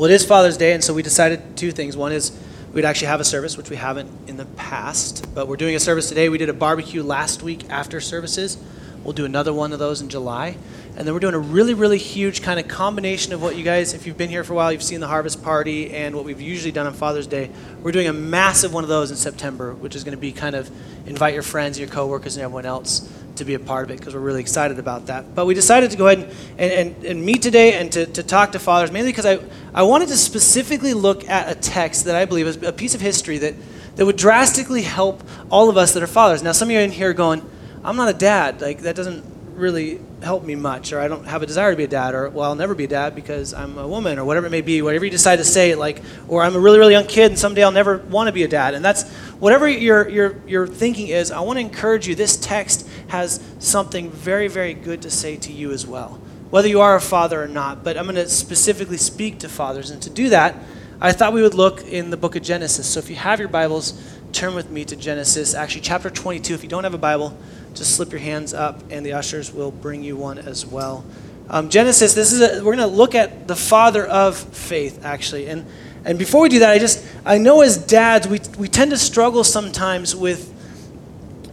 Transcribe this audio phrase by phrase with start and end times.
[0.00, 1.94] Well, it is Father's Day, and so we decided two things.
[1.94, 2.32] One is
[2.72, 5.78] we'd actually have a service, which we haven't in the past, but we're doing a
[5.78, 6.30] service today.
[6.30, 8.56] We did a barbecue last week after services.
[9.04, 10.56] We'll do another one of those in July.
[10.96, 13.92] And then we're doing a really, really huge kind of combination of what you guys,
[13.92, 16.40] if you've been here for a while, you've seen the harvest party and what we've
[16.40, 17.50] usually done on Father's Day.
[17.82, 20.56] We're doing a massive one of those in September, which is going to be kind
[20.56, 20.70] of
[21.06, 23.06] invite your friends, your coworkers, and everyone else
[23.36, 25.34] to be a part of it because we're really excited about that.
[25.34, 28.52] But we decided to go ahead and, and, and meet today and to, to talk
[28.52, 29.38] to fathers, mainly because I,
[29.74, 33.00] I wanted to specifically look at a text that I believe is a piece of
[33.00, 33.54] history that,
[33.96, 36.42] that would drastically help all of us that are fathers.
[36.42, 37.48] Now, some of you in here going,
[37.84, 38.60] I'm not a dad.
[38.60, 39.24] Like, that doesn't
[39.54, 42.28] really help me much, or I don't have a desire to be a dad, or
[42.28, 44.82] well, I'll never be a dad because I'm a woman, or whatever it may be,
[44.82, 47.62] whatever you decide to say, like, or I'm a really, really young kid and someday
[47.62, 48.74] I'll never want to be a dad.
[48.74, 52.14] And that's whatever your, your, your thinking is, I want to encourage you.
[52.14, 56.80] This text has something very, very good to say to you as well, whether you
[56.80, 57.82] are a father or not.
[57.82, 59.90] But I'm going to specifically speak to fathers.
[59.90, 60.56] And to do that,
[61.00, 62.86] I thought we would look in the book of Genesis.
[62.86, 63.98] So if you have your Bibles,
[64.32, 66.52] turn with me to Genesis, actually, chapter 22.
[66.52, 67.36] If you don't have a Bible,
[67.74, 71.04] just slip your hands up, and the ushers will bring you one as well.
[71.48, 75.48] Um, Genesis, this is a, we're going to look at the father of faith, actually.
[75.48, 75.66] And,
[76.04, 78.98] and before we do that, I just, I know as dads, we, we tend to
[78.98, 80.52] struggle sometimes with,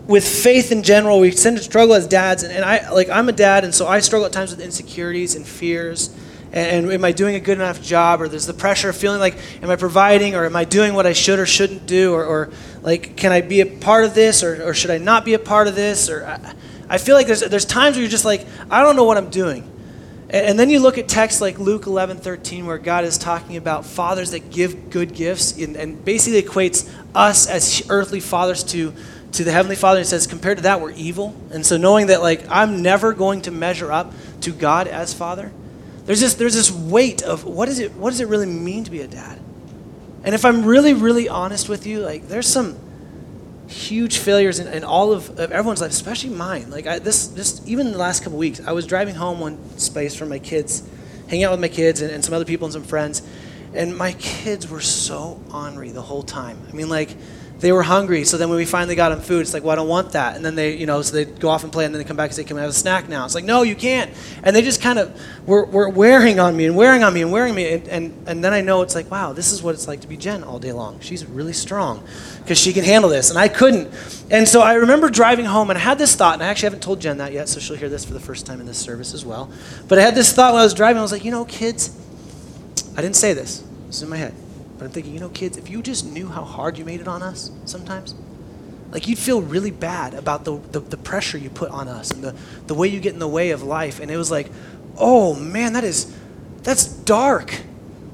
[0.06, 1.20] with faith in general.
[1.20, 2.44] We tend to struggle as dads.
[2.44, 5.36] And, and I, like, I'm a dad, and so I struggle at times with insecurities
[5.36, 6.16] and fears
[6.52, 8.22] and, and, am I doing a good enough job?
[8.22, 10.36] Or there's the pressure of feeling like, am I providing?
[10.36, 12.14] Or am I doing what I should or shouldn't do?
[12.14, 12.50] Or, or
[12.88, 14.44] like, can I be a part of this?
[14.44, 16.10] Or, or should I not be a part of this?
[16.10, 16.54] Or I,
[16.88, 19.30] I feel like there's, there's times where you're just like, I don't know what I'm
[19.30, 19.70] doing.
[20.30, 23.58] And, and then you look at texts like Luke 11, 13, where God is talking
[23.58, 28.94] about fathers that give good gifts and, and basically equates us as earthly fathers to
[29.34, 32.22] to the heavenly father and says compared to that we're evil and so knowing that
[32.22, 35.52] like i'm never going to measure up to god as father
[36.08, 38.92] there's this, there's this weight of what, is it, what does it really mean to
[38.92, 39.40] be a dad?
[40.24, 42.78] And if I'm really, really honest with you, like there's some
[43.68, 46.70] huge failures in, in all of, of, everyone's life, especially mine.
[46.70, 50.16] Like I, this, this, even the last couple weeks, I was driving home one space
[50.16, 50.88] from my kids,
[51.28, 53.22] hanging out with my kids and, and some other people and some friends,
[53.74, 56.58] and my kids were so ornery the whole time.
[56.70, 57.16] I mean, like
[57.60, 58.24] they were hungry.
[58.24, 60.36] So then when we finally got them food, it's like, well, I don't want that.
[60.36, 62.18] And then they, you know, so they go off and play, and then they come
[62.18, 63.26] back and say, can we have a snack now?
[63.26, 64.12] It's like, no, you can't.
[64.44, 67.32] And they just kind of were, were wearing on me and wearing on me and
[67.32, 67.74] wearing me.
[67.74, 70.08] And, and, and then I know it's like, wow, this is what it's like to
[70.08, 71.00] be Jen all day long.
[71.00, 72.04] She's really strong
[72.44, 73.30] because she can handle this.
[73.32, 73.92] And I couldn't.
[74.30, 76.84] And so I remember driving home, and I had this thought, and I actually haven't
[76.84, 79.14] told Jen that yet, so she'll hear this for the first time in this service
[79.14, 79.52] as well.
[79.88, 81.00] But I had this thought when I was driving.
[81.00, 81.98] I was like, you know, kids,
[82.96, 83.64] I didn't say this.
[83.88, 84.34] This is in my head.
[84.78, 87.08] But I'm thinking, you know, kids, if you just knew how hard you made it
[87.08, 88.14] on us sometimes,
[88.92, 92.24] like you'd feel really bad about the, the, the, pressure you put on us and
[92.24, 92.36] the,
[92.68, 94.00] the way you get in the way of life.
[94.00, 94.50] And it was like,
[94.98, 96.16] oh man, that is,
[96.64, 97.62] that's dark.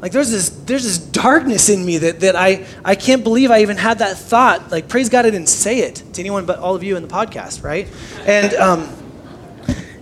[0.02, 3.62] Like there's this, there's this darkness in me that, that I, I can't believe I
[3.62, 4.72] even had that thought.
[4.72, 7.09] Like praise God I didn't say it to anyone but all of you in the
[7.09, 7.88] podcast, right?
[8.25, 8.90] And, um,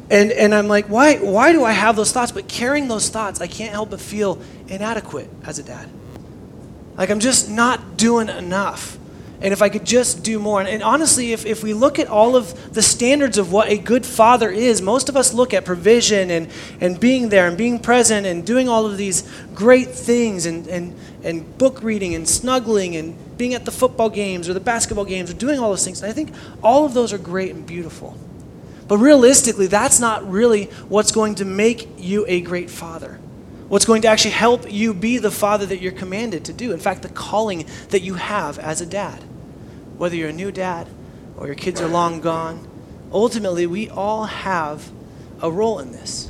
[0.10, 2.32] and, and I'm like, why, why do I have those thoughts?
[2.32, 5.90] But carrying those thoughts, I can't help but feel inadequate as a dad.
[6.98, 8.98] Like, I'm just not doing enough.
[9.42, 10.60] And if I could just do more.
[10.60, 13.78] And, and, honestly, if, if we look at all of the standards of what a
[13.78, 16.48] good father is, most of us look at provision and,
[16.80, 20.96] and being there and being present and doing all of these great things and, and,
[21.24, 25.32] and book reading and snuggling and being at the football games or the basketball games
[25.32, 26.04] or doing all those things.
[26.04, 28.16] And I think all of those are great and beautiful.
[28.88, 33.21] But realistically, that's not really what's going to make you a great father
[33.72, 36.74] what's going to actually help you be the father that you're commanded to do.
[36.74, 39.24] In fact, the calling that you have as a dad.
[39.98, 40.90] Whether you're a new dad
[41.38, 42.68] or your kids are long gone,
[43.14, 44.92] ultimately, we all have
[45.42, 46.30] a role in this.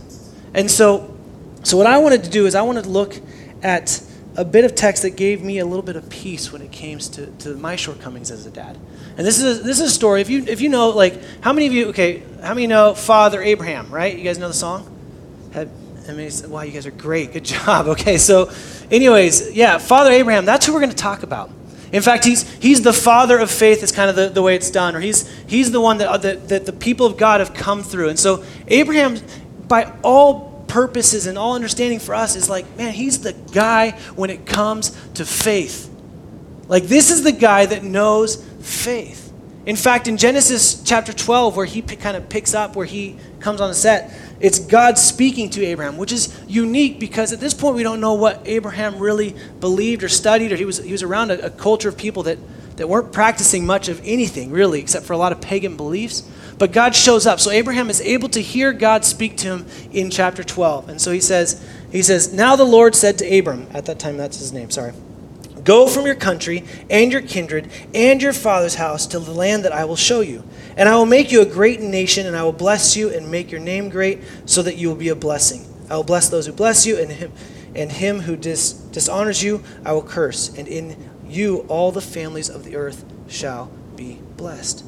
[0.53, 1.17] And so,
[1.63, 3.15] so what I wanted to do is I wanted to look
[3.63, 4.03] at
[4.35, 6.99] a bit of text that gave me a little bit of peace when it came
[6.99, 8.77] to, to my shortcomings as a dad.
[9.17, 10.21] And this is a, this is a story.
[10.21, 13.41] If you if you know like how many of you okay how many know Father
[13.41, 14.15] Abraham right?
[14.15, 14.87] You guys know the song?
[15.53, 15.69] Have,
[16.11, 17.31] I mean, wow, you guys are great.
[17.31, 17.87] Good job.
[17.87, 18.51] Okay, so,
[18.91, 21.49] anyways, yeah, Father Abraham, that's who we're going to talk about.
[21.93, 24.69] In fact, he's, he's the father of faith, is kind of the, the way it's
[24.69, 27.53] done, or he's, he's the one that, uh, that, that the people of God have
[27.53, 28.09] come through.
[28.09, 29.17] And so, Abraham,
[29.67, 34.29] by all purposes and all understanding for us, is like, man, he's the guy when
[34.29, 35.89] it comes to faith.
[36.67, 39.31] Like, this is the guy that knows faith.
[39.65, 43.17] In fact, in Genesis chapter 12, where he p- kind of picks up, where he
[43.39, 47.53] comes on the set, it's God speaking to Abraham, which is unique because at this
[47.53, 51.03] point we don't know what Abraham really believed or studied, or he was, he was
[51.03, 52.37] around a, a culture of people that,
[52.77, 56.27] that weren't practicing much of anything, really, except for a lot of pagan beliefs.
[56.57, 57.39] But God shows up.
[57.39, 60.89] So Abraham is able to hear God speak to him in chapter 12.
[60.89, 64.17] And so he says, He says, Now the Lord said to Abram, at that time
[64.17, 64.93] that's his name, sorry,
[65.63, 69.71] Go from your country and your kindred and your father's house to the land that
[69.71, 70.43] I will show you.
[70.75, 73.51] And I will make you a great nation, and I will bless you and make
[73.51, 75.65] your name great, so that you will be a blessing.
[75.89, 77.31] I will bless those who bless you, and him,
[77.75, 80.57] and him who dis, dishonors you I will curse.
[80.57, 84.83] And in you all the families of the earth shall be blessed.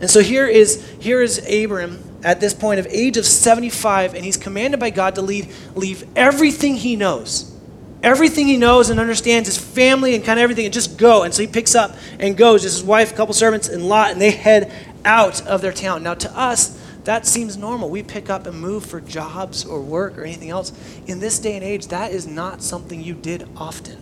[0.00, 4.24] And so here is here is Abram at this point of age of 75, and
[4.24, 7.53] he's commanded by God to lead, leave everything he knows
[8.04, 11.22] everything he knows and understands, his family and kind of everything, and just go.
[11.22, 12.62] And so he picks up and goes.
[12.62, 14.70] Just his wife, a couple servants, and Lot, and they head
[15.04, 16.02] out of their town.
[16.02, 17.90] Now, to us, that seems normal.
[17.90, 20.72] We pick up and move for jobs or work or anything else.
[21.06, 23.98] In this day and age, that is not something you did often.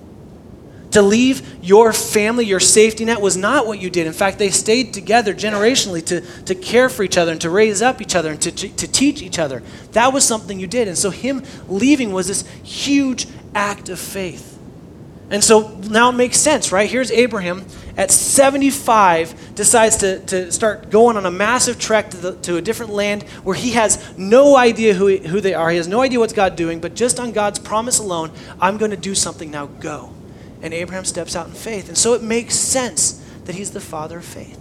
[0.92, 4.06] To leave your family, your safety net, was not what you did.
[4.06, 7.80] In fact, they stayed together generationally to, to care for each other and to raise
[7.80, 9.62] up each other and to, to, to teach each other.
[9.92, 10.88] That was something you did.
[10.88, 14.58] And so, him leaving was this huge act of faith.
[15.32, 16.90] And so now it makes sense, right?
[16.90, 17.64] Here's Abraham
[17.96, 22.62] at 75 decides to, to start going on a massive trek to, the, to a
[22.62, 25.70] different land where he has no idea who, he, who they are.
[25.70, 28.90] He has no idea what's God doing, but just on God's promise alone, I'm going
[28.90, 30.12] to do something now, go.
[30.60, 31.88] And Abraham steps out in faith.
[31.88, 33.12] And so it makes sense
[33.46, 34.58] that he's the father of faith.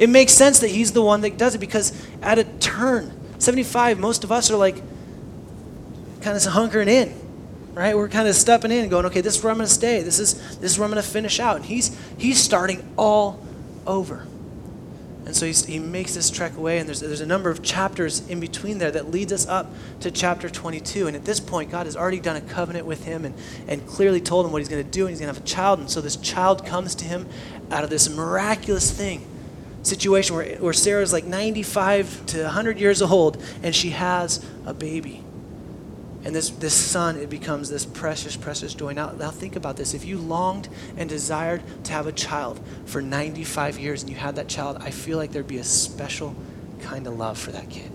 [0.00, 1.92] It makes sense that he's the one that does it because
[2.22, 4.82] at a turn, 75, most of us are like
[6.22, 7.27] kind of hunkering in
[7.74, 7.96] right?
[7.96, 10.02] We're kind of stepping in and going, okay, this is where I'm going to stay.
[10.02, 11.56] This is this is where I'm going to finish out.
[11.56, 13.44] And he's he's starting all
[13.86, 14.26] over.
[15.28, 18.40] And so he makes this trek away, and there's, there's a number of chapters in
[18.40, 19.70] between there that leads us up
[20.00, 21.06] to chapter 22.
[21.06, 23.34] And at this point, God has already done a covenant with him and,
[23.66, 25.46] and clearly told him what he's going to do, and he's going to have a
[25.46, 25.80] child.
[25.80, 27.28] And so this child comes to him
[27.70, 29.26] out of this miraculous thing
[29.82, 35.22] situation where, where Sarah's like 95 to 100 years old, and she has a baby.
[36.28, 38.92] And this, this son, it becomes this precious, precious joy.
[38.92, 39.94] Now, now think about this.
[39.94, 44.36] If you longed and desired to have a child for 95 years and you had
[44.36, 46.36] that child, I feel like there'd be a special
[46.82, 47.90] kind of love for that kid.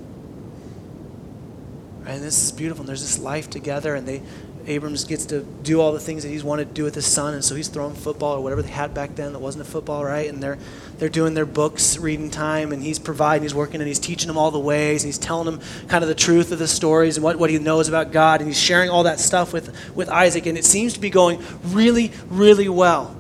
[2.00, 2.16] Right?
[2.16, 2.82] And this is beautiful.
[2.82, 4.24] And there's this life together, and they,
[4.65, 7.33] Abrams gets to do all the things that he's wanted to do with his son,
[7.33, 10.04] and so he's throwing football or whatever they had back then that wasn't a football,
[10.06, 10.30] right?
[10.30, 10.57] And they're
[10.98, 14.38] they're doing their books reading time, and he's providing, he's working, and he's teaching them
[14.38, 17.24] all the ways, and he's telling them kind of the truth of the stories and
[17.24, 20.45] what, what he knows about God, and he's sharing all that stuff with with Isaac,
[20.45, 23.15] and it seems to be going really, really well.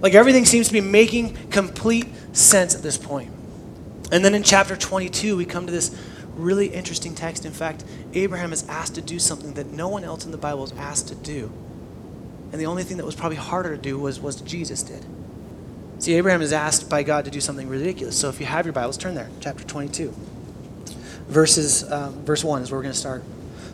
[0.00, 3.30] Like everything seems to be making complete sense at this point.
[4.10, 5.96] And then in chapter 22, we come to this
[6.42, 7.44] really interesting text.
[7.44, 7.84] In fact,
[8.14, 11.08] Abraham is asked to do something that no one else in the Bible is asked
[11.08, 11.50] to do.
[12.52, 15.04] And the only thing that was probably harder to do was, what Jesus did.
[15.98, 18.18] See, Abraham is asked by God to do something ridiculous.
[18.18, 20.12] So if you have your Bibles, turn there, chapter 22.
[21.28, 23.22] Verses, um, verse 1 is where we're going to start.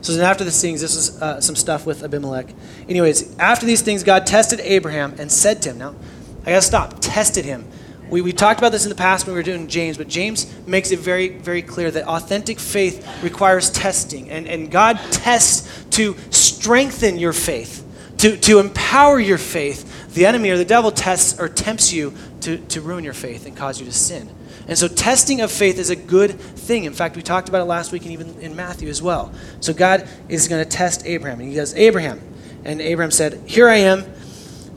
[0.01, 2.55] So then after these things, this is uh, some stuff with Abimelech.
[2.89, 5.95] Anyways, after these things, God tested Abraham and said to him, now,
[6.43, 7.67] I got to stop, tested him.
[8.11, 10.53] We, we talked about this in the past when we were doing James, but James
[10.67, 14.31] makes it very, very clear that authentic faith requires testing.
[14.31, 17.85] And, and God tests to strengthen your faith,
[18.19, 20.15] to, to empower your faith.
[20.15, 23.57] The enemy or the devil tests or tempts you to, to ruin your faith and
[23.57, 24.29] cause you to sin.
[24.67, 26.85] And so, testing of faith is a good thing.
[26.85, 29.33] In fact, we talked about it last week and even in Matthew as well.
[29.61, 31.41] So, God is going to test Abraham.
[31.41, 32.21] And he goes, Abraham.
[32.65, 34.05] And Abraham said, Here I am.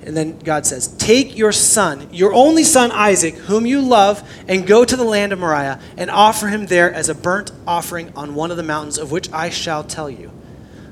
[0.03, 4.65] And then God says, Take your son, your only son Isaac, whom you love, and
[4.65, 8.34] go to the land of Moriah, and offer him there as a burnt offering on
[8.34, 10.31] one of the mountains of which I shall tell you.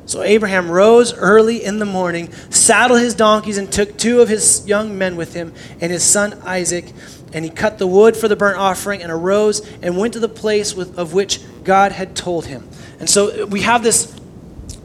[0.06, 4.68] So Abraham rose early in the morning, saddled his donkeys, and took two of his
[4.68, 6.92] young men with him, and his son Isaac.
[7.32, 10.30] And he cut the wood for the burnt offering, and arose and went to the
[10.30, 12.68] place with, of which God had told him.
[13.00, 14.16] And so we have this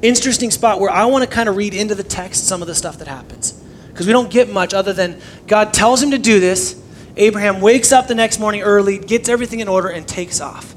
[0.02, 2.74] interesting spot where I want to kind of read into the text some of the
[2.74, 3.63] stuff that happens
[3.94, 6.82] because we don't get much other than God tells him to do this.
[7.16, 10.74] Abraham wakes up the next morning early, gets everything in order, and takes off.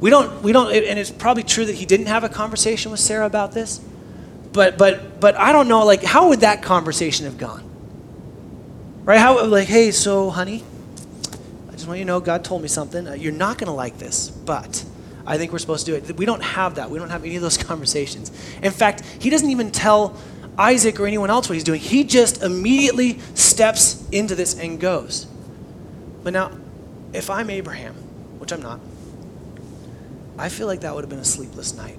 [0.00, 2.98] We don't, we don't, and it's probably true that he didn't have a conversation with
[2.98, 3.80] Sarah about this,
[4.52, 7.62] but, but, but I don't know, like, how would that conversation have gone?
[9.04, 9.20] Right?
[9.20, 10.64] How, like, hey, so, honey,
[11.68, 13.06] I just want you to know God told me something.
[13.06, 14.84] Uh, you're not going to like this, but
[15.24, 16.16] I think we're supposed to do it.
[16.16, 16.90] We don't have that.
[16.90, 18.32] We don't have any of those conversations.
[18.62, 20.16] In fact, he doesn't even tell
[20.58, 21.80] Isaac or anyone else what he's doing.
[21.80, 25.26] He just immediately steps into this and goes.
[26.24, 26.50] But now,
[27.12, 27.94] if I'm Abraham,
[28.40, 28.80] which I'm not,
[30.36, 31.98] I feel like that would have been a sleepless night.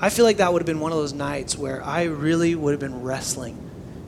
[0.00, 2.70] I feel like that would have been one of those nights where I really would
[2.70, 3.58] have been wrestling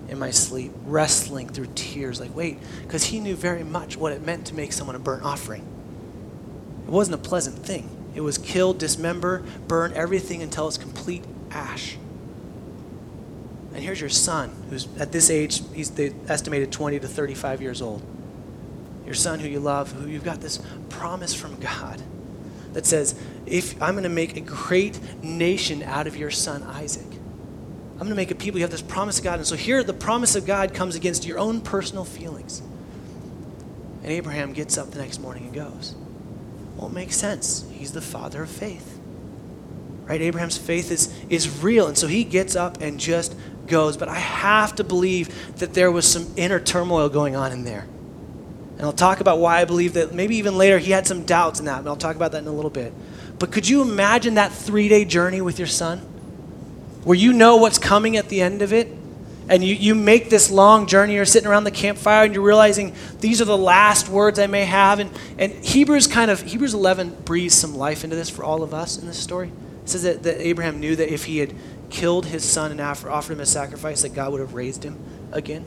[0.09, 2.21] in my sleep, wrestling through tears.
[2.21, 5.25] Like, wait, because he knew very much what it meant to make someone a burnt
[5.25, 5.63] offering.
[6.87, 7.89] It wasn't a pleasant thing.
[8.15, 11.97] It was kill, dismember, burn everything until it's complete ash.
[13.73, 15.93] And here's your son, who's at this age, he's
[16.29, 18.03] estimated 20 to 35 years old.
[19.05, 22.03] Your son who you love, who you've got this promise from God
[22.73, 27.07] that says, if I'm going to make a great nation out of your son Isaac.
[28.01, 28.59] I'm going to make a people.
[28.59, 29.41] You have this promise of God.
[29.41, 32.63] And so here, the promise of God comes against your own personal feelings.
[34.03, 35.95] And Abraham gets up the next morning and goes.
[36.77, 37.69] Well, it makes sense.
[37.71, 38.99] He's the father of faith.
[40.07, 40.23] Right?
[40.23, 41.89] Abraham's faith is, is real.
[41.89, 43.37] And so he gets up and just
[43.71, 43.97] goes.
[43.97, 47.87] But I have to believe that there was some inner turmoil going on in there.
[48.77, 51.59] And I'll talk about why I believe that maybe even later he had some doubts
[51.59, 51.79] in that.
[51.79, 52.93] And I'll talk about that in a little bit.
[53.39, 56.07] But could you imagine that three day journey with your son?
[57.05, 58.89] where you know what's coming at the end of it,
[59.49, 62.95] and you, you make this long journey, you're sitting around the campfire and you're realizing
[63.21, 65.01] these are the last words I may have.
[65.01, 68.73] And, and Hebrews kind of, Hebrews 11 breathes some life into this for all of
[68.73, 69.51] us in this story.
[69.83, 71.53] It says that, that Abraham knew that if he had
[71.91, 74.99] killed his son and offered him a sacrifice, that God would have raised him
[75.33, 75.65] again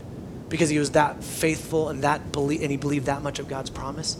[0.49, 3.69] because he was that faithful and that believe, and he believed that much of God's
[3.69, 4.17] promise.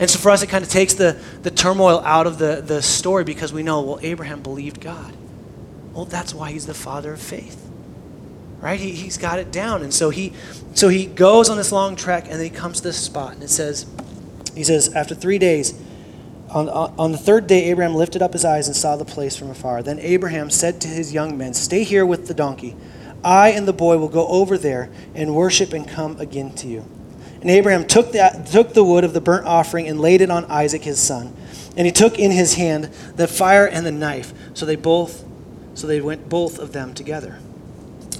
[0.00, 2.82] And so for us, it kind of takes the, the turmoil out of the, the
[2.82, 5.12] story because we know, well, Abraham believed God.
[5.92, 7.64] Well, that's why he's the father of faith.
[8.60, 8.78] Right?
[8.78, 9.82] He, he's got it down.
[9.82, 10.32] And so he
[10.74, 13.42] so he goes on this long trek and then he comes to this spot and
[13.42, 13.86] it says,
[14.54, 15.74] he says, after three days,
[16.50, 19.50] on, on the third day, Abraham lifted up his eyes and saw the place from
[19.50, 19.82] afar.
[19.82, 22.76] Then Abraham said to his young men, Stay here with the donkey.
[23.24, 26.84] I and the boy will go over there and worship and come again to you.
[27.40, 30.44] And Abraham took the, took the wood of the burnt offering and laid it on
[30.46, 31.34] Isaac his son.
[31.76, 32.84] And he took in his hand
[33.16, 34.32] the fire and the knife.
[34.54, 35.24] So they both
[35.78, 37.38] so they went both of them together.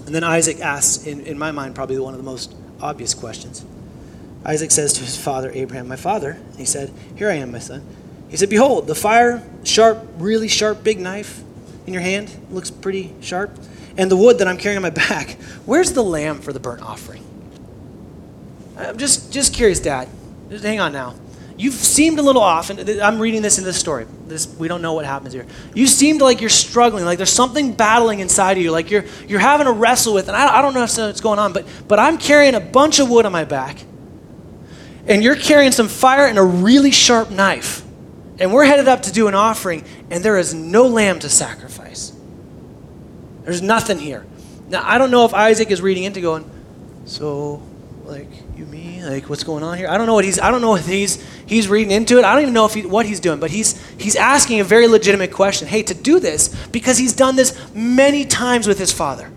[0.06, 3.64] And then Isaac asks, in, in my mind, probably one of the most obvious questions.
[4.44, 7.58] Isaac says to his father, Abraham, My father, and he said, Here I am, my
[7.58, 7.85] son.
[8.28, 11.42] He said, Behold, the fire, sharp, really sharp, big knife
[11.87, 13.50] in your hand, looks pretty sharp,
[13.97, 15.38] and the wood that I'm carrying on my back.
[15.64, 17.25] Where's the lamb for the burnt offering?
[18.76, 20.08] I'm just, just curious, Dad.
[20.50, 21.14] Just hang on now.
[21.58, 24.06] You've seemed a little off, and I'm reading this in this story.
[24.28, 25.44] This, we don't know what happens here.
[25.75, 29.40] You seemed like you're struggling, like there's something battling inside of you, like you're, you're
[29.40, 32.16] having to wrestle with, and I, I don't know what's going on, but, but I'm
[32.16, 33.78] carrying a bunch of wood on my back,
[35.08, 37.85] and you're carrying some fire and a really sharp knife,
[38.38, 42.12] and we're headed up to do an offering, and there is no lamb to sacrifice.
[43.45, 44.26] There's nothing here.
[44.68, 46.49] Now, I don't know if Isaac is reading into going,
[47.07, 47.62] so,
[48.04, 49.07] like, you mean?
[49.09, 49.88] Like, what's going on here?
[49.88, 52.25] I don't know what he's, I don't know if he's, he's reading into it.
[52.25, 54.87] I don't even know if he, what he's doing, but he's, he's asking a very
[54.87, 55.68] legitimate question.
[55.68, 59.30] Hey, to do this, because he's done this many times with his father.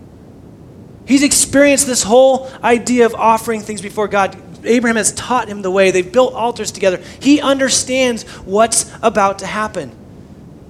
[1.06, 4.36] He's experienced this whole idea of offering things before God.
[4.64, 5.90] Abraham has taught him the way.
[5.90, 7.02] They've built altars together.
[7.20, 9.92] He understands what's about to happen.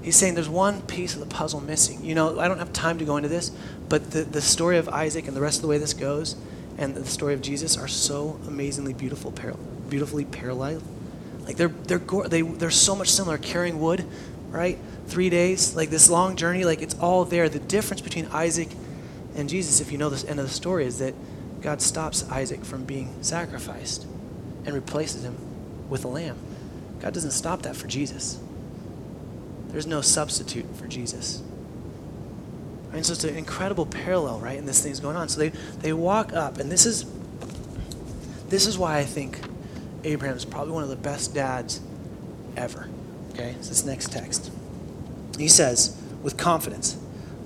[0.02, 2.04] He's saying there's one piece of the puzzle missing.
[2.04, 3.50] You know, I don't have time to go into this,
[3.88, 6.36] but the, the story of Isaac and the rest of the way this goes
[6.78, 9.56] and the story of Jesus are so amazingly beautiful, par-
[9.88, 10.82] beautifully parallel.
[11.44, 13.36] Like they're they're go- they they're so much similar.
[13.38, 14.04] Carrying wood,
[14.50, 14.78] right?
[15.06, 17.48] Three days, like this long journey, like it's all there.
[17.48, 18.68] The difference between Isaac
[19.34, 21.14] and Jesus, if you know this end of the story, is that
[21.62, 24.04] God stops Isaac from being sacrificed
[24.64, 25.36] and replaces him
[25.88, 26.36] with a lamb.
[27.00, 28.38] God doesn't stop that for Jesus.
[29.68, 31.42] There's no substitute for Jesus.
[32.92, 34.58] And so it's an incredible parallel, right?
[34.58, 35.28] And this thing's going on.
[35.28, 35.48] So they,
[35.80, 37.06] they walk up, and this is
[38.48, 39.40] this is why I think
[40.04, 41.80] Abraham is probably one of the best dads
[42.54, 42.86] ever.
[43.30, 44.52] Okay, it's this next text.
[45.38, 46.98] He says, with confidence,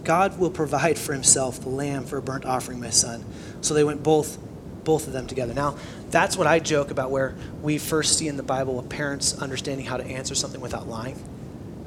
[0.07, 3.25] God will provide for himself the lamb for a burnt offering, my son.
[3.61, 4.39] So they went both
[4.85, 5.53] both of them together.
[5.53, 5.77] Now,
[6.11, 9.97] that's what I joke about where we first see in the Bible parents understanding how
[9.97, 11.21] to answer something without lying.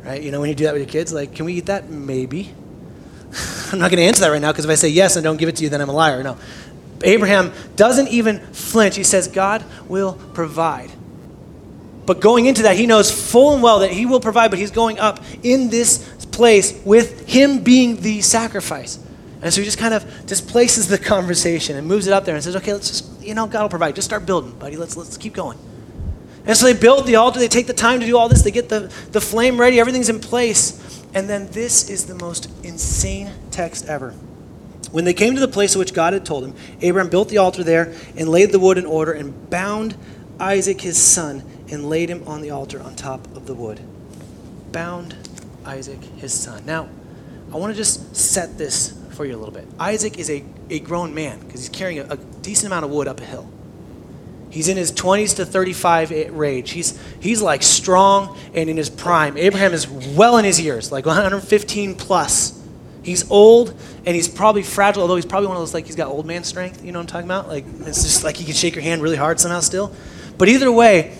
[0.03, 0.21] Right?
[0.21, 1.89] You know, when you do that with your kids, like, can we eat that?
[1.89, 2.53] Maybe.
[3.71, 5.37] I'm not going to answer that right now because if I say yes and don't
[5.37, 6.21] give it to you, then I'm a liar.
[6.23, 6.37] No.
[7.01, 8.97] Abraham doesn't even flinch.
[8.97, 10.91] He says, God will provide.
[12.05, 14.71] But going into that, he knows full and well that he will provide, but he's
[14.71, 18.97] going up in this place with him being the sacrifice.
[19.41, 22.41] And so he just kind of displaces the conversation and moves it up there and
[22.41, 23.93] says, okay, let's just, you know, God will provide.
[23.95, 24.77] Just start building, buddy.
[24.77, 25.57] Let's, let's keep going.
[26.45, 27.39] And so they build the altar.
[27.39, 28.41] They take the time to do all this.
[28.41, 29.81] They get the, the flame ready.
[29.81, 31.03] Everything's in place.
[31.13, 34.11] And then this is the most insane text ever.
[34.93, 37.65] When they came to the place which God had told him, Abraham built the altar
[37.65, 39.97] there and laid the wood in order and bound
[40.39, 43.81] Isaac his son and laid him on the altar on top of the wood.
[44.71, 45.17] Bound
[45.65, 46.65] Isaac his son.
[46.65, 46.89] Now,
[47.53, 49.67] I want to just set this for you a little bit.
[49.79, 53.07] Isaac is a, a grown man because he's carrying a, a decent amount of wood
[53.07, 53.49] up a hill.
[54.49, 56.71] He's in his 20s to 35 range.
[56.71, 59.37] He's, he's like strong and in his prime.
[59.37, 62.59] Abraham is well in his years, like 115 plus.
[63.03, 63.73] He's old
[64.05, 66.43] and he's probably fragile, although he's probably one of those like he's got old man
[66.43, 66.83] strength.
[66.83, 67.47] You know what I'm talking about?
[67.47, 69.93] Like it's just like he can shake your hand really hard somehow still.
[70.37, 71.15] But either way,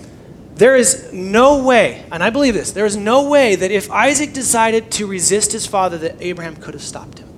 [0.60, 4.34] there is no way, and I believe this, there is no way that if Isaac
[4.34, 7.30] decided to resist his father, that Abraham could have stopped him.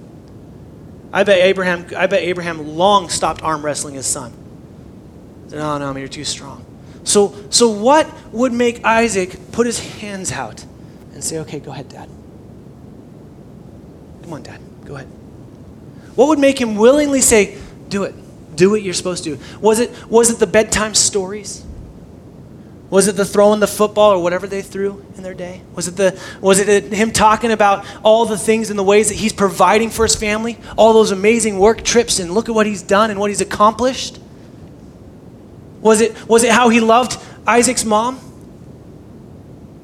[1.14, 4.34] I bet Abraham, I bet Abraham long stopped arm wrestling his son.
[5.52, 6.66] No, oh, no, you're too strong.
[7.04, 10.66] So, so what would make Isaac put his hands out
[11.14, 12.10] and say, okay, go ahead, Dad?
[14.24, 15.08] Come on, Dad, go ahead.
[16.16, 18.16] What would make him willingly say, do it?
[18.56, 19.38] Do what you're supposed to.
[19.62, 21.66] Was it, was it the bedtime stories?
[22.92, 25.62] Was it the throwing the football or whatever they threw in their day?
[25.76, 29.16] Was it, the, was it him talking about all the things and the ways that
[29.16, 30.58] he's providing for his family?
[30.78, 34.20] All those amazing work trips and look at what he's done and what he's accomplished?
[35.80, 37.18] Was it, was it how he loved
[37.48, 38.20] Isaac's mom?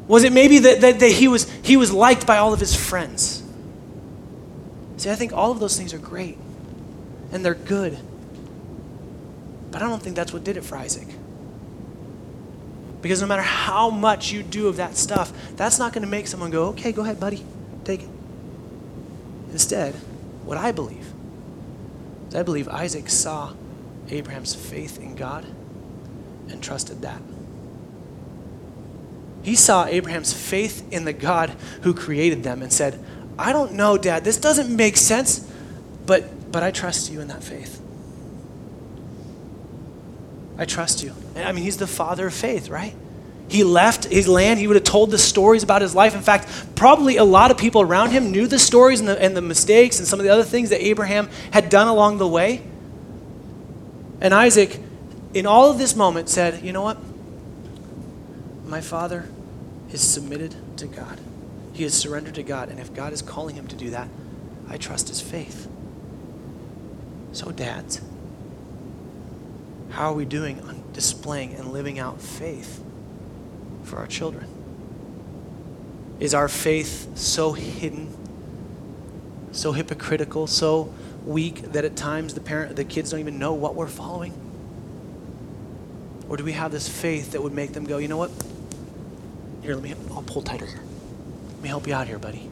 [0.10, 2.76] Was it maybe that, that, that he, was, he was liked by all of his
[2.76, 3.42] friends?
[4.98, 6.38] See, I think all of those things are great
[7.32, 7.98] and they're good.
[9.72, 11.08] But I don't think that's what did it for Isaac.
[13.02, 16.28] Because no matter how much you do of that stuff, that's not going to make
[16.28, 17.46] someone go, okay, go ahead, buddy,
[17.84, 18.10] take it.
[19.52, 19.94] Instead,
[20.44, 21.08] what I believe
[22.30, 23.54] is I believe Isaac saw
[24.10, 25.46] Abraham's faith in God
[26.50, 27.22] and trusted that.
[29.44, 31.52] He saw Abraham's faith in the God
[31.84, 33.04] who created them and said,
[33.40, 35.50] I don't know, Dad, this doesn't make sense,
[36.06, 37.82] but, but I trust you in that faith.
[40.58, 41.14] I trust you.
[41.36, 42.96] I mean, he's the father of faith, right?
[43.50, 44.60] He left his land.
[44.60, 46.16] He would have told the stories about his life.
[46.16, 49.38] In fact, probably a lot of people around him knew the stories and the, and
[49.38, 52.62] the mistakes and some of the other things that Abraham had done along the way.
[54.20, 54.80] And Isaac,
[55.34, 56.98] in all of this moment, said, You know what?
[58.66, 59.30] My father
[59.92, 61.20] is submitted to God.
[61.72, 62.70] He is surrendered to God.
[62.70, 64.10] And if God is calling him to do that,
[64.68, 65.70] I trust his faith.
[67.32, 68.02] So, dads,
[69.90, 72.84] how are we doing on displaying and living out faith
[73.84, 74.48] for our children?
[76.20, 78.16] Is our faith so hidden,
[79.52, 80.94] so hypocritical, so
[81.26, 84.34] weak that at times the parent the kids don't even know what we're following?
[86.30, 88.32] Or do we have this faith that would make them go, you know what?
[89.62, 90.82] Here, let me I'll pull tighter here.
[91.54, 92.50] Let me help you out here, buddy.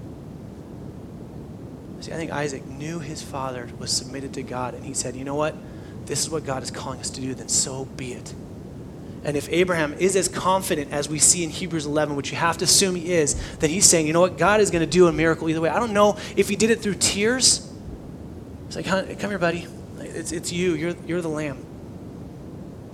[2.01, 5.23] See, I think Isaac knew his father was submitted to God, and he said, you
[5.23, 5.55] know what?
[6.05, 8.33] This is what God is calling us to do, then so be it.
[9.25, 12.59] And if Abraham is as confident as we see in Hebrews 11, which you have
[12.59, 15.07] to assume he is, then he's saying, you know what, God is going to do
[15.07, 15.69] a miracle either way.
[15.69, 17.67] I don't know if he did it through tears.
[18.67, 19.67] It's like, come here, buddy.
[19.99, 20.75] It's, it's you.
[20.75, 21.57] You're, you're the lamb.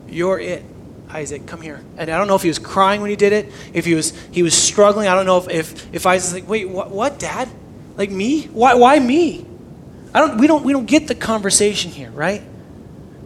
[0.07, 0.63] You're it,
[1.09, 1.45] Isaac.
[1.47, 1.83] Come here.
[1.97, 4.17] And I don't know if he was crying when he did it, if he was,
[4.31, 5.09] he was struggling.
[5.09, 7.49] I don't know if, if, if Isaac's like, wait, what, what, Dad?
[7.97, 8.43] Like me?
[8.45, 9.45] Why, why me?
[10.13, 12.41] I don't, we, don't, we don't get the conversation here, right?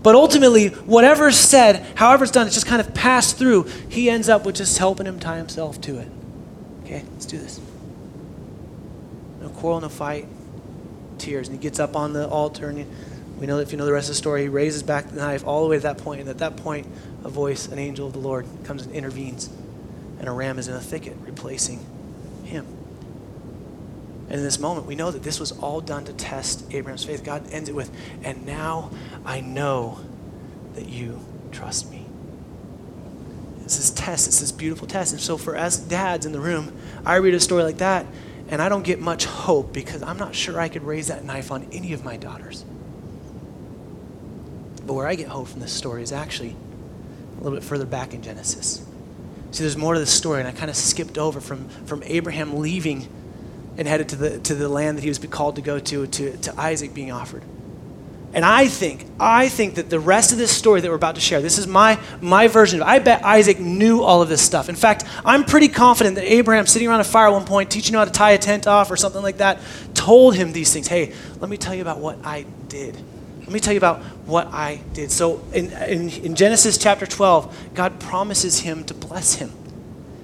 [0.05, 3.63] But ultimately, whatever's said, however it's done, it's just kind of passed through.
[3.89, 6.07] He ends up with just helping him tie himself to it.
[6.83, 7.59] Okay, let's do this.
[9.41, 10.27] No quarrel, no fight,
[11.17, 11.47] tears.
[11.47, 12.85] And he gets up on the altar, and
[13.39, 15.15] we know that if you know the rest of the story, he raises back the
[15.15, 16.21] knife all the way to that point.
[16.21, 16.85] And at that point,
[17.23, 19.49] a voice, an angel of the Lord, comes and intervenes.
[20.19, 21.83] And a ram is in a thicket, replacing.
[24.27, 27.23] And in this moment, we know that this was all done to test Abraham's faith.
[27.23, 27.91] God ends it with,
[28.23, 28.89] and now
[29.23, 29.99] I know
[30.73, 31.19] that you
[31.51, 32.05] trust me.
[33.63, 35.11] It's this test, it's this beautiful test.
[35.11, 38.05] And so for us dads in the room, I read a story like that,
[38.49, 41.51] and I don't get much hope because I'm not sure I could raise that knife
[41.51, 42.65] on any of my daughters.
[44.85, 46.55] But where I get hope from this story is actually
[47.39, 48.85] a little bit further back in Genesis.
[49.51, 52.57] See, there's more to the story, and I kind of skipped over from, from Abraham
[52.57, 53.07] leaving
[53.77, 56.37] and headed to the, to the land that he was called to go to, to,
[56.37, 57.43] to Isaac being offered.
[58.33, 61.21] And I think, I think that the rest of this story that we're about to
[61.21, 62.91] share, this is my, my version of it.
[62.91, 64.67] I bet Isaac knew all of this stuff.
[64.67, 67.93] In fact, I'm pretty confident that Abraham, sitting around a fire at one point, teaching
[67.93, 69.61] him how to tie a tent off or something like that,
[69.93, 70.85] told him these things.
[70.85, 72.97] Hey, let me tell you about what I did.
[73.39, 75.11] Let me tell you about what I did.
[75.11, 79.53] So in, in, in Genesis chapter 12, God promises him to bless him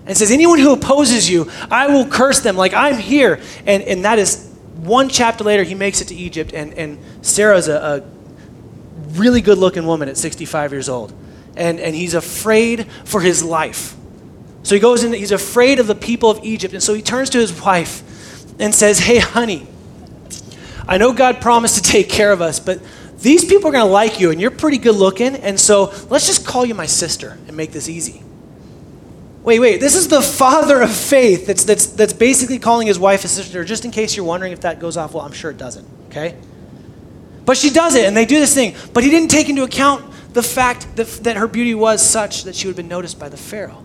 [0.05, 2.55] and says, Anyone who opposes you, I will curse them.
[2.55, 3.39] Like I'm here.
[3.65, 7.67] And, and that is one chapter later, he makes it to Egypt, and, and Sarah's
[7.67, 8.01] a, a
[9.11, 11.13] really good looking woman at 65 years old.
[11.55, 13.95] And, and he's afraid for his life.
[14.63, 16.73] So he goes in, he's afraid of the people of Egypt.
[16.73, 18.03] And so he turns to his wife
[18.59, 19.67] and says, Hey, honey,
[20.87, 22.81] I know God promised to take care of us, but
[23.17, 25.35] these people are going to like you, and you're pretty good looking.
[25.35, 28.23] And so let's just call you my sister and make this easy.
[29.43, 33.25] Wait, wait, this is the father of faith that's, that's, that's basically calling his wife
[33.25, 35.25] a sister, just in case you're wondering if that goes off well.
[35.25, 36.37] I'm sure it doesn't, okay?
[37.45, 38.75] But she does it, and they do this thing.
[38.93, 42.55] But he didn't take into account the fact that, that her beauty was such that
[42.55, 43.83] she would have been noticed by the Pharaoh.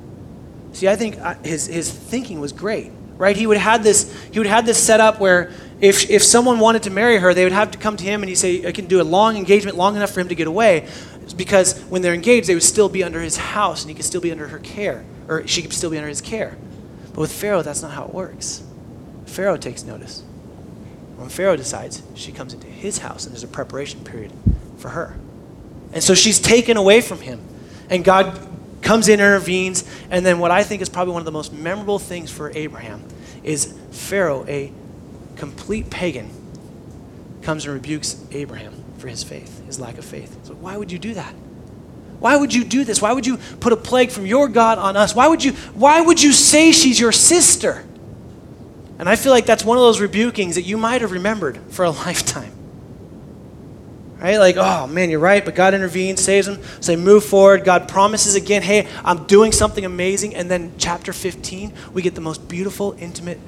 [0.73, 3.35] See, I think uh, his, his thinking was great, right?
[3.35, 6.83] He would have this, he would have this set up where if, if someone wanted
[6.83, 8.87] to marry her, they would have to come to him and he'd say, I can
[8.87, 10.87] do a long engagement long enough for him to get away.
[11.35, 14.21] Because when they're engaged, they would still be under his house and he could still
[14.21, 16.57] be under her care, or she could still be under his care.
[17.09, 18.63] But with Pharaoh, that's not how it works.
[19.27, 20.23] Pharaoh takes notice.
[21.17, 24.33] When Pharaoh decides, she comes into his house and there's a preparation period
[24.79, 25.17] for her.
[25.93, 27.41] And so she's taken away from him.
[27.89, 28.39] And God
[28.83, 31.99] comes in, intervenes, and then what I think is probably one of the most memorable
[31.99, 33.03] things for Abraham
[33.43, 34.73] is Pharaoh, a
[35.37, 36.31] complete pagan,
[37.43, 40.39] comes and rebukes Abraham for his faith, his lack of faith.
[40.45, 41.35] So why would you do that?
[42.19, 43.03] Why would you do this?
[43.03, 45.15] Why would you put a plague from your God on us?
[45.15, 47.85] Why would you why would you say she's your sister?
[48.99, 51.85] And I feel like that's one of those rebukings that you might have remembered for
[51.85, 52.53] a lifetime.
[54.19, 54.39] Right?
[54.39, 56.63] Like, oh man, you're right, but God intervenes, saves them.
[56.81, 57.65] So they move forward.
[57.65, 60.35] God promises again, hey, I'm doing something amazing.
[60.35, 63.39] And then chapter 15, we get the most beautiful, intimate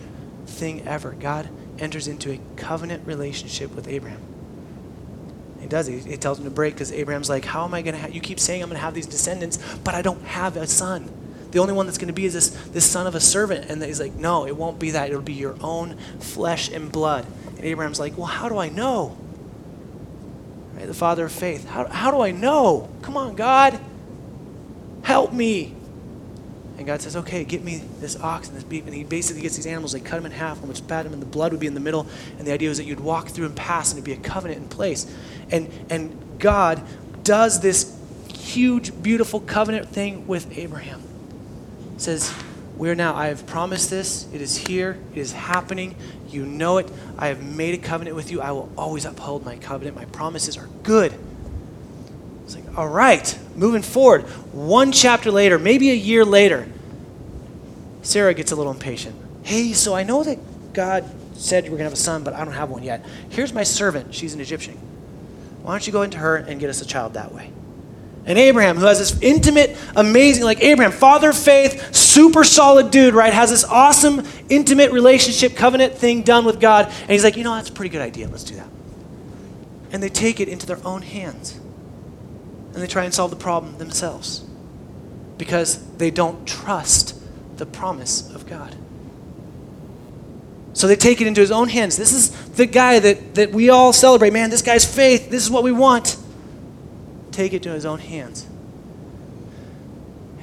[0.47, 1.13] thing ever.
[1.13, 4.21] God enters into a covenant relationship with Abraham.
[5.61, 5.87] He does.
[5.87, 8.21] He, he tells him to break because Abraham's like, how am I going to You
[8.21, 11.11] keep saying I'm going to have these descendants, but I don't have a son.
[11.51, 13.71] The only one that's going to be is this, this son of a servant.
[13.71, 15.09] And he's like, no, it won't be that.
[15.09, 17.27] It'll be your own flesh and blood.
[17.57, 19.17] And Abraham's like, well, how do I know?
[20.75, 20.87] Right?
[20.87, 21.67] The father of faith.
[21.67, 22.89] How, how do I know?
[23.03, 23.81] Come on, God.
[25.03, 25.75] Help me.
[26.79, 28.87] And God says, okay, get me this ox and this beef.
[28.87, 31.13] And he basically gets these animals, they cut them in half, and which pat them,
[31.13, 32.07] and the blood would be in the middle.
[32.39, 34.63] And the idea was that you'd walk through and pass, and it'd be a covenant
[34.63, 35.13] in place.
[35.51, 36.81] And, and God
[37.25, 37.99] does this
[38.33, 41.03] huge, beautiful covenant thing with Abraham.
[41.97, 42.33] says,
[42.77, 44.29] We're now, I have promised this.
[44.33, 44.99] It is here.
[45.13, 45.97] It is happening.
[46.29, 46.89] You know it.
[47.19, 48.41] I have made a covenant with you.
[48.41, 49.97] I will always uphold my covenant.
[49.97, 51.13] My promises are good.
[52.45, 54.23] It's like, all right, moving forward.
[54.53, 56.67] One chapter later, maybe a year later,
[58.03, 59.17] Sarah gets a little impatient.
[59.43, 60.39] Hey, so I know that
[60.73, 63.05] God said were going to have a son, but I don't have one yet.
[63.31, 64.15] Here's my servant.
[64.15, 64.75] She's an Egyptian.
[65.63, 67.53] Why don't you go into her and get us a child that way?
[68.25, 73.15] And Abraham, who has this intimate, amazing, like Abraham, father of faith, super solid dude,
[73.15, 73.33] right?
[73.33, 76.87] Has this awesome, intimate relationship, covenant thing done with God.
[76.87, 78.29] And he's like, you know, that's a pretty good idea.
[78.29, 78.69] Let's do that.
[79.93, 81.59] And they take it into their own hands
[82.79, 84.45] and they try and solve the problem themselves
[85.37, 87.21] because they don't trust
[87.57, 88.77] the promise of God.
[90.75, 91.97] So they take it into his own hands.
[91.97, 94.33] This is the guy that, that we all celebrate.
[94.33, 95.29] Man, this guy's faith.
[95.29, 96.17] This is what we want.
[97.33, 98.47] Take it to his own hands.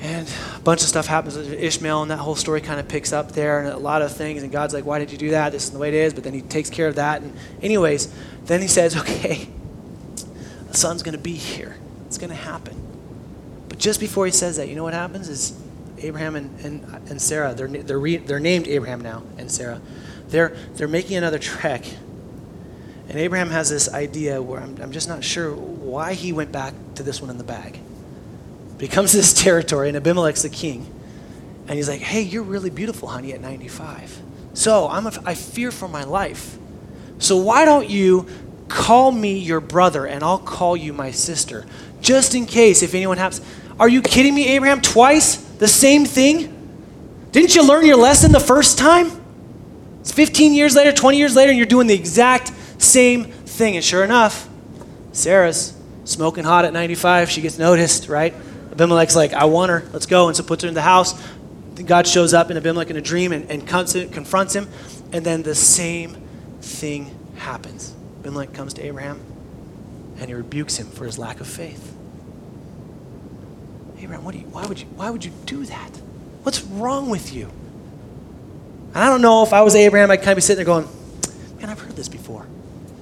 [0.02, 3.14] And a bunch of stuff happens with Ishmael, and that whole story kind of picks
[3.14, 4.44] up there, and a lot of things.
[4.44, 5.54] And God's like, Why did you do that?
[5.54, 6.14] This is the way it is.
[6.14, 7.22] But then he takes care of that.
[7.22, 9.48] And, anyways, then he says, Okay,
[10.68, 11.78] the son's going to be here.
[12.08, 12.82] It's going to happen.
[13.70, 15.60] But just before he says that, you know what happens is
[16.00, 19.82] Abraham and, and, and Sarah, they're, they're, re, they're named Abraham now and Sarah.
[20.28, 21.86] They're, they're making another trek.
[23.08, 26.74] And Abraham has this idea where I'm, I'm just not sure why he went back
[26.96, 27.80] to this one in the bag.
[28.74, 30.92] But he comes to this territory, and Abimelech's the king.
[31.68, 34.22] And he's like, hey, you're really beautiful, honey, at 95.
[34.54, 36.58] So I'm a, I fear for my life.
[37.18, 38.28] So why don't you
[38.68, 41.66] call me your brother, and I'll call you my sister?
[42.06, 43.42] Just in case if anyone happens.
[43.80, 44.80] Are you kidding me, Abraham?
[44.80, 45.36] Twice?
[45.36, 46.52] The same thing?
[47.32, 49.12] Didn't you learn your lesson the first time?
[50.00, 53.76] It's 15 years later, 20 years later, and you're doing the exact same thing.
[53.76, 54.48] And sure enough,
[55.12, 57.30] Sarah's smoking hot at 95.
[57.30, 58.34] She gets noticed, right?
[58.72, 59.84] Abimelech's like, I want her.
[59.92, 60.28] Let's go.
[60.28, 61.20] And so puts her in the house.
[61.86, 64.70] God shows up in Abimelech in a dream and, and confronts him.
[65.12, 66.16] And then the same
[66.62, 67.94] thing happens.
[68.20, 69.20] Abimelech comes to Abraham
[70.20, 71.95] and he rebukes him for his lack of faith.
[74.00, 75.90] Abraham, what do you, why, would you, why would you do that?
[76.44, 77.50] What's wrong with you?
[78.94, 80.88] And I don't know if I was Abraham, I'd kind of be sitting there going,
[81.60, 82.46] man, I've heard this before.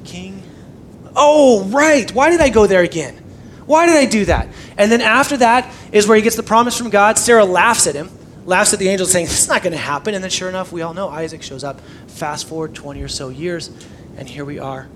[0.04, 0.42] King.
[1.16, 2.12] Oh, right.
[2.14, 3.16] Why did I go there again?
[3.66, 4.48] Why did I do that?
[4.78, 7.18] And then after that is where he gets the promise from God.
[7.18, 8.10] Sarah laughs at him,
[8.46, 10.16] laughs at the angel, saying, This is not going to happen.
[10.16, 11.80] And then sure enough, we all know Isaac shows up.
[12.08, 13.70] Fast forward 20 or so years,
[14.18, 14.88] and here we are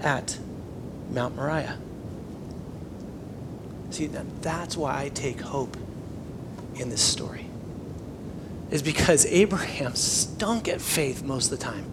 [0.00, 0.38] at
[1.10, 1.78] Mount Moriah.
[3.90, 5.76] See, that's why I take hope
[6.76, 7.46] in this story.
[8.70, 11.84] Is because Abraham stunk at faith most of the time.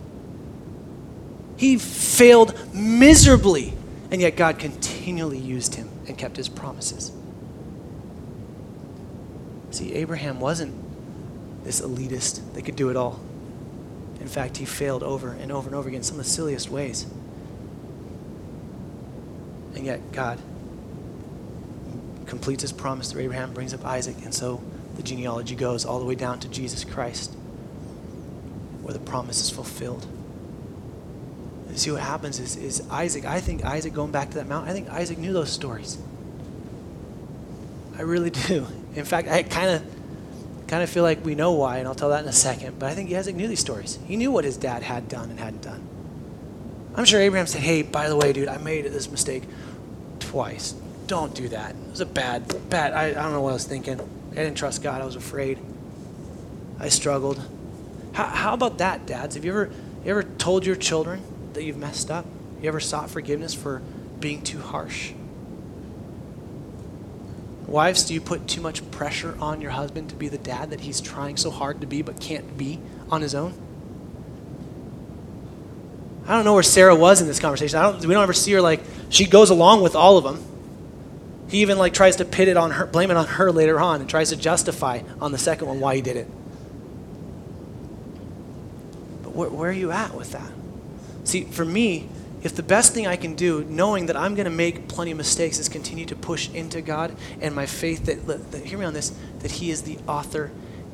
[1.58, 3.74] He failed miserably,
[4.12, 7.12] and yet God continually used him and kept his promises.
[9.72, 10.76] See, Abraham wasn't
[11.64, 13.20] this elitist that could do it all.
[14.22, 17.08] In fact, he failed over and over and over again, some of the silliest ways.
[19.76, 20.40] And yet, God
[22.28, 24.62] completes his promise through Abraham, brings up Isaac, and so
[24.96, 27.34] the genealogy goes all the way down to Jesus Christ,
[28.82, 30.06] where the promise is fulfilled.
[31.70, 34.70] You see what happens is, is Isaac, I think Isaac going back to that mountain,
[34.70, 35.98] I think Isaac knew those stories.
[37.98, 38.68] I really do.
[38.96, 39.84] In fact, I kind of
[40.68, 42.78] kind of feel like we know why, and I'll tell that in a second.
[42.78, 44.00] But I think Isaac knew these stories.
[44.06, 45.88] He knew what his dad had done and hadn't done.
[46.96, 49.44] I'm sure Abraham said, "Hey, by the way, dude, I made this mistake
[50.20, 50.74] twice.
[51.08, 51.72] Don't do that.
[51.72, 52.94] It was a bad, bad.
[52.94, 54.00] I, I don't know what I was thinking.
[54.32, 55.02] I didn't trust God.
[55.02, 55.58] I was afraid.
[56.80, 57.42] I struggled.
[58.12, 59.36] How, how about that, dads?
[59.36, 59.72] Have you ever,
[60.04, 61.22] you ever told your children
[61.54, 62.26] that you've messed up?
[62.62, 63.82] You ever sought forgiveness for
[64.20, 65.14] being too harsh?
[67.68, 70.82] Wives, do you put too much pressure on your husband to be the dad that
[70.82, 73.54] he's trying so hard to be but can't be on his own?
[76.28, 77.80] I don't know where Sarah was in this conversation.
[77.80, 80.44] I don't, we don't ever see her like, she goes along with all of them.
[81.48, 84.02] He even like tries to pit it on her, blame it on her later on,
[84.02, 86.28] and tries to justify on the second one why he did it.
[89.24, 90.52] But where, where are you at with that?
[91.24, 92.10] See, for me,
[92.44, 95.18] if the best thing I can do, knowing that I'm going to make plenty of
[95.18, 98.94] mistakes, is continue to push into God and my faith that, that, hear me on
[98.94, 100.52] this, that He is the author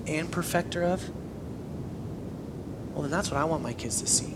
[0.07, 1.09] and perfecter of,
[2.93, 4.35] well, then that's what I want my kids to see.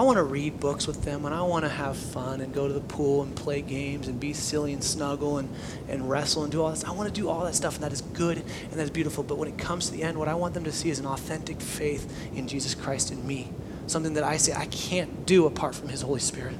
[0.00, 2.66] I want to read books with them and I want to have fun and go
[2.66, 5.50] to the pool and play games and be silly and snuggle and,
[5.90, 6.84] and wrestle and do all this.
[6.84, 9.22] I want to do all that stuff and that is good and that is beautiful.
[9.22, 11.04] But when it comes to the end, what I want them to see is an
[11.04, 13.50] authentic faith in Jesus Christ in me.
[13.88, 16.56] Something that I say I can't do apart from His Holy Spirit.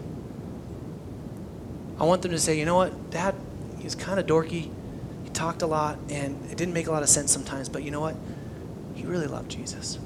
[1.98, 3.34] I want them to say, you know what, Dad,
[3.78, 4.70] he's kind of dorky.
[5.24, 7.90] He talked a lot and it didn't make a lot of sense sometimes, but you
[7.90, 8.16] know what?
[8.94, 9.98] He really loved Jesus.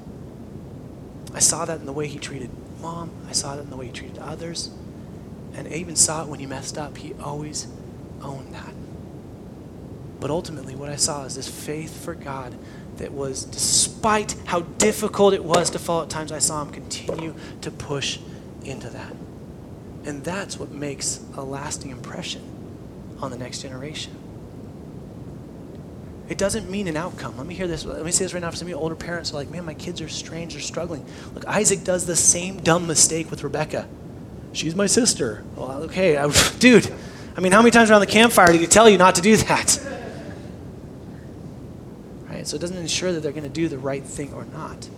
[1.33, 2.49] I saw that in the way he treated
[2.85, 3.09] mom.
[3.27, 4.69] I saw it in the way he treated others.
[5.55, 6.97] And I even saw it when he messed up.
[6.97, 7.67] He always
[8.21, 8.73] owned that.
[10.19, 12.55] But ultimately, what I saw is this faith for God
[12.97, 17.33] that was, despite how difficult it was to fall at times, I saw him continue
[17.61, 18.19] to push
[18.63, 19.15] into that.
[20.05, 22.43] And that's what makes a lasting impression
[23.19, 24.15] on the next generation.
[26.27, 27.37] It doesn't mean an outcome.
[27.37, 27.85] Let me hear this.
[27.85, 29.63] Let me say this right now for some of you older parents are like, man,
[29.63, 31.05] my kids are strange, they're struggling.
[31.33, 33.87] Look, Isaac does the same dumb mistake with Rebecca.
[34.53, 35.43] She's my sister.
[35.55, 36.91] Well, okay, I, dude.
[37.37, 39.37] I mean, how many times around the campfire did he tell you not to do
[39.37, 39.79] that?
[42.27, 42.45] Right?
[42.45, 44.89] So it doesn't ensure that they're going to do the right thing or not.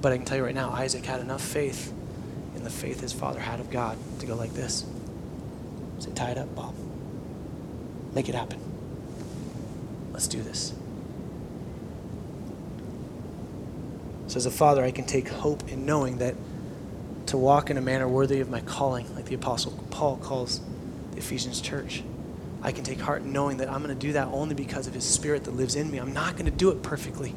[0.00, 1.92] But I can tell you right now, Isaac had enough faith
[2.54, 4.86] in the faith his father had of God to go like this.
[5.98, 6.74] Say, tie it up, Bob.
[8.14, 8.60] Make it happen.
[10.12, 10.74] Let's do this.
[14.26, 16.34] So, as a father, I can take hope in knowing that
[17.26, 20.60] to walk in a manner worthy of my calling, like the Apostle Paul calls
[21.12, 22.02] the Ephesians church,
[22.62, 24.94] I can take heart in knowing that I'm going to do that only because of
[24.94, 25.98] His Spirit that lives in me.
[25.98, 27.34] I'm not going to do it perfectly.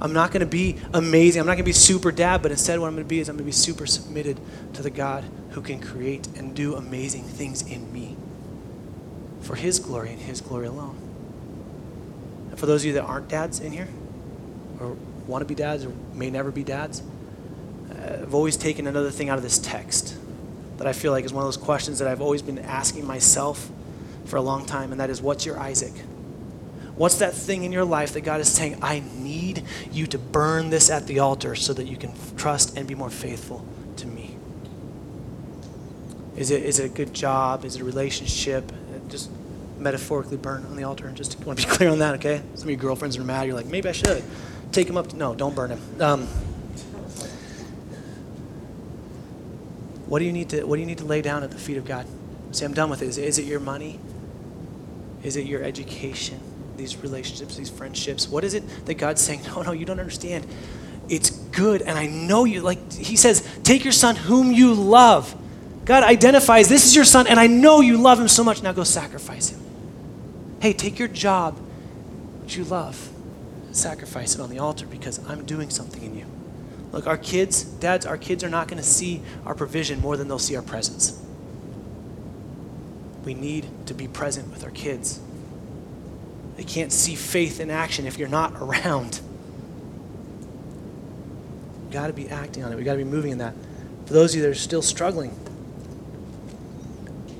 [0.00, 1.40] I'm not going to be amazing.
[1.40, 3.28] I'm not going to be super dad, but instead, what I'm going to be is
[3.28, 4.38] I'm going to be super submitted
[4.74, 8.15] to the God who can create and do amazing things in me
[9.46, 10.96] for His glory and His glory alone.
[12.50, 13.88] And for those of you that aren't dads in here,
[14.80, 17.02] or want to be dads, or may never be dads,
[17.90, 20.16] uh, I've always taken another thing out of this text
[20.78, 23.70] that I feel like is one of those questions that I've always been asking myself
[24.26, 25.94] for a long time, and that is what's your Isaac?
[26.96, 30.70] What's that thing in your life that God is saying, I need you to burn
[30.70, 34.36] this at the altar so that you can trust and be more faithful to me?
[36.36, 37.64] Is it, is it a good job?
[37.64, 38.72] Is it a relationship?
[39.08, 39.30] Just
[39.78, 41.06] metaphorically burn on the altar.
[41.06, 42.42] And Just want to be clear on that, okay?
[42.54, 43.46] Some of your girlfriends are mad.
[43.46, 44.22] You're like, maybe I should
[44.72, 45.08] take him up.
[45.08, 46.00] To, no, don't burn him.
[46.00, 46.26] Um,
[50.06, 51.76] what do you need to What do you need to lay down at the feet
[51.76, 52.06] of God?
[52.52, 53.08] Say, I'm done with it.
[53.08, 53.98] Is, is it your money?
[55.22, 56.40] Is it your education?
[56.76, 58.28] These relationships, these friendships.
[58.28, 59.42] What is it that God's saying?
[59.46, 60.46] No, no, you don't understand.
[61.08, 62.60] It's good, and I know you.
[62.60, 65.34] Like He says, take your son, whom you love.
[65.86, 68.60] God identifies this is your son, and I know you love him so much.
[68.62, 69.60] Now go sacrifice him.
[70.60, 71.56] Hey, take your job,
[72.42, 73.10] which you love,
[73.70, 76.26] sacrifice it on the altar because I'm doing something in you.
[76.90, 80.26] Look, our kids, dads, our kids are not going to see our provision more than
[80.26, 81.22] they'll see our presence.
[83.24, 85.20] We need to be present with our kids.
[86.56, 89.20] They can't see faith in action if you're not around.
[91.82, 92.76] We've got to be acting on it.
[92.76, 93.54] We've got to be moving in that.
[94.06, 95.36] For those of you that are still struggling,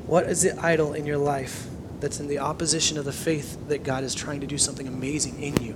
[0.07, 1.67] what is the idol in your life
[2.01, 5.43] that's in the opposition of the faith that God is trying to do something amazing
[5.43, 5.73] in you?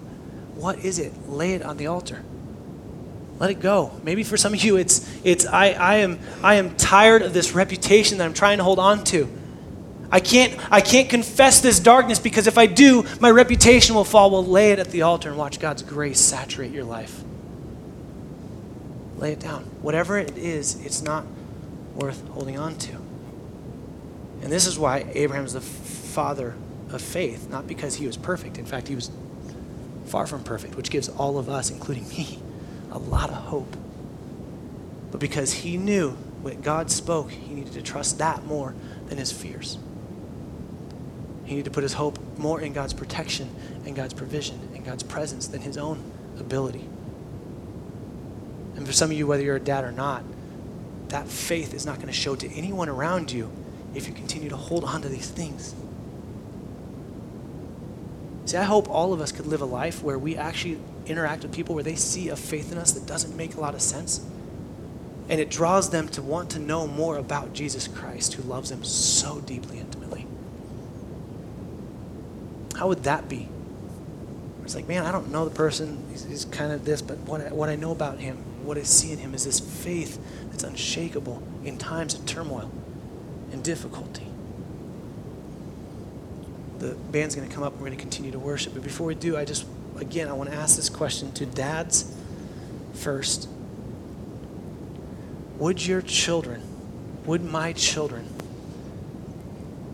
[0.54, 1.28] What is it?
[1.28, 2.22] Lay it on the altar.
[3.38, 3.90] Let it go.
[4.04, 7.52] Maybe for some of you, it's, it's I, I, am, I am tired of this
[7.52, 9.28] reputation that I'm trying to hold on to.
[10.12, 14.30] I can't, I can't confess this darkness because if I do, my reputation will fall.
[14.30, 17.22] Well, lay it at the altar and watch God's grace saturate your life.
[19.16, 19.62] Lay it down.
[19.82, 21.24] Whatever it is, it's not
[21.94, 22.99] worth holding on to.
[24.42, 26.54] And this is why Abraham is the father
[26.90, 28.58] of faith, not because he was perfect.
[28.58, 29.10] In fact, he was
[30.06, 32.38] far from perfect, which gives all of us, including me,
[32.90, 33.76] a lot of hope.
[35.10, 36.10] But because he knew
[36.42, 38.74] when God spoke, he needed to trust that more
[39.06, 39.78] than his fears.
[41.44, 43.50] He needed to put his hope more in God's protection
[43.84, 46.02] and God's provision and God's presence than his own
[46.38, 46.84] ability.
[48.76, 50.24] And for some of you, whether you're a dad or not,
[51.08, 53.50] that faith is not going to show to anyone around you
[53.94, 55.74] if you continue to hold on to these things.
[58.46, 61.52] See, I hope all of us could live a life where we actually interact with
[61.52, 64.24] people where they see a faith in us that doesn't make a lot of sense.
[65.28, 68.82] And it draws them to want to know more about Jesus Christ, who loves them
[68.82, 70.26] so deeply intimately.
[72.76, 73.48] How would that be?
[74.64, 76.04] It's like, man, I don't know the person.
[76.10, 78.82] He's, he's kind of this, but what I, what I know about him, what I
[78.82, 80.18] see in him is this faith
[80.50, 82.70] that's unshakable in times of turmoil
[83.52, 84.26] and difficulty.
[86.78, 88.72] The band's going to come up we're going to continue to worship.
[88.74, 92.14] But before we do, I just, again, I want to ask this question to dads
[92.94, 93.48] first.
[95.58, 96.62] Would your children,
[97.26, 98.26] would my children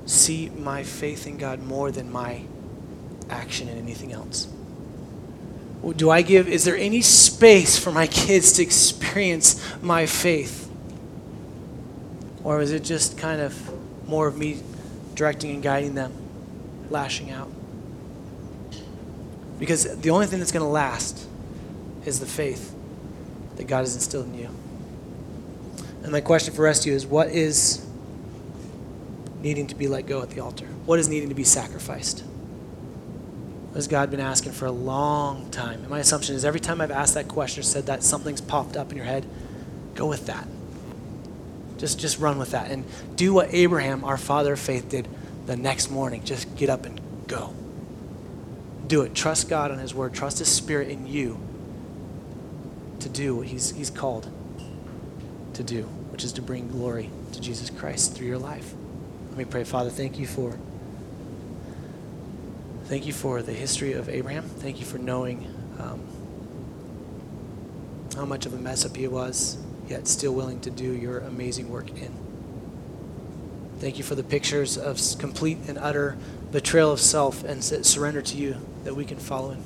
[0.06, 2.42] see my faith in God more than my
[3.28, 4.48] action in anything else?
[5.96, 10.65] Do I give, is there any space for my kids to experience my faith?
[12.46, 14.62] Or is it just kind of more of me
[15.16, 16.12] directing and guiding them,
[16.90, 17.50] lashing out?
[19.58, 21.26] Because the only thing that's going to last
[22.04, 22.72] is the faith
[23.56, 24.48] that God has instilled in you.
[26.04, 27.84] And my question for us to you is what is
[29.40, 30.66] needing to be let go at the altar?
[30.84, 32.22] What is needing to be sacrificed?
[33.74, 35.80] has God been asking for a long time?
[35.80, 38.76] And my assumption is every time I've asked that question or said that, something's popped
[38.76, 39.26] up in your head.
[39.96, 40.46] Go with that.
[41.78, 42.70] Just, just run with that.
[42.70, 42.84] And
[43.16, 45.08] do what Abraham, our father of faith, did
[45.46, 46.24] the next morning.
[46.24, 47.54] Just get up and go.
[48.86, 49.14] Do it.
[49.14, 50.14] Trust God on His word.
[50.14, 51.38] Trust His Spirit in you
[53.00, 54.30] to do what He's, he's called
[55.54, 58.74] to do, which is to bring glory to Jesus Christ through your life.
[59.30, 59.64] Let me pray.
[59.64, 60.56] Father, thank you for
[62.86, 64.44] Thank you for the history of Abraham.
[64.44, 66.00] Thank you for knowing um,
[68.14, 69.58] how much of a mess up he was,
[69.88, 72.12] yet still willing to do your amazing work in.
[73.78, 76.16] Thank you for the pictures of complete and utter
[76.50, 79.62] betrayal of self and surrender to you that we can follow in.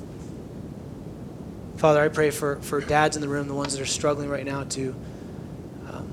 [1.77, 4.45] Father, I pray for, for dads in the room, the ones that are struggling right
[4.45, 4.95] now to,
[5.89, 6.11] um,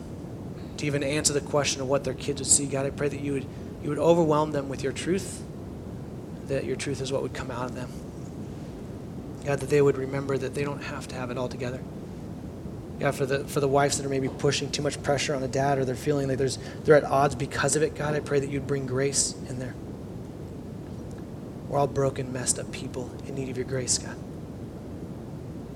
[0.76, 2.66] to even answer the question of what their kids would see.
[2.66, 3.46] God, I pray that you would,
[3.82, 5.42] you would overwhelm them with your truth
[6.48, 7.90] that your truth is what would come out of them.
[9.44, 11.80] God, that they would remember that they don't have to have it all together.
[13.00, 15.48] God, for the for the wives that are maybe pushing too much pressure on the
[15.48, 18.40] dad or they're feeling like there's they're at odds because of it, God, I pray
[18.40, 19.74] that you'd bring grace in there.
[21.68, 24.16] We're all broken, messed up people in need of your grace, God.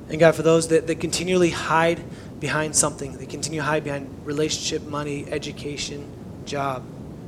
[0.08, 2.02] And God, for those that, that continually hide
[2.40, 6.06] behind something, they continue to hide behind relationship, money, education,
[6.44, 6.82] job,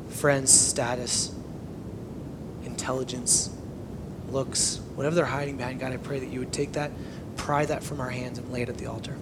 [0.08, 1.32] friends, status,
[2.64, 3.50] intelligence,
[4.30, 6.90] looks, whatever they're hiding behind, God, I pray that you would take that,
[7.36, 9.16] pry that from our hands, and lay it at the altar.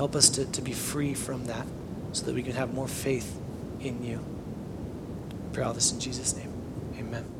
[0.00, 1.66] Help us to, to be free from that
[2.12, 3.38] so that we can have more faith
[3.80, 4.18] in you.
[4.18, 6.50] I pray all this in Jesus' name.
[6.98, 7.39] Amen.